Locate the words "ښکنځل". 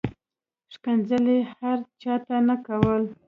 0.73-1.25